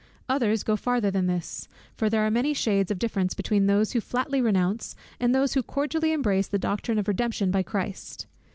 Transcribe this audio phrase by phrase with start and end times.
[0.27, 4.01] Others go farther than this; for there are many shades of difference between those who
[4.01, 8.25] flatly renounce, and those who cordially embrace the doctrine of Redemption by Christ.